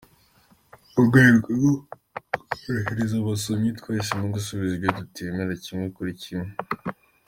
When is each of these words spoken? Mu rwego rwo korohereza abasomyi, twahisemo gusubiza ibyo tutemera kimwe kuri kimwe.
Mu 0.93 1.01
rwego 1.07 1.45
rwo 1.57 1.71
korohereza 2.51 3.15
abasomyi, 3.17 3.69
twahisemo 3.79 4.25
gusubiza 4.35 4.73
ibyo 4.75 4.91
tutemera 4.99 5.53
kimwe 5.63 5.87
kuri 5.95 6.13
kimwe. 6.21 6.49